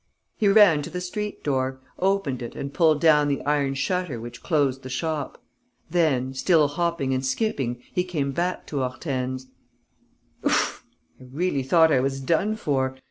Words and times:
He 0.35 0.47
ran 0.47 0.81
to 0.81 0.89
the 0.89 0.99
street 0.99 1.43
door, 1.43 1.79
opened 1.99 2.41
it 2.41 2.55
and 2.55 2.73
pulled 2.73 2.99
down 2.99 3.27
the 3.27 3.43
iron 3.43 3.75
shutter 3.75 4.19
which 4.19 4.41
closed 4.41 4.81
the 4.81 4.89
shop. 4.89 5.39
Then, 5.91 6.33
still 6.33 6.67
hopping 6.69 7.13
and 7.13 7.23
skipping, 7.23 7.83
he 7.93 8.03
came 8.03 8.31
back 8.31 8.65
to 8.65 8.79
Hortense: 8.79 9.45
"Oof! 10.43 10.83
I 11.19 11.25
really 11.31 11.61
thought 11.61 11.91
I 11.93 11.99
was 11.99 12.19
done 12.19 12.55
for! 12.55 12.95